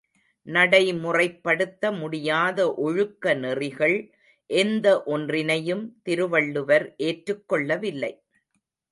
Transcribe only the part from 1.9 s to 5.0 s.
முடியாத ஒழுக்க நெறிகள் எந்த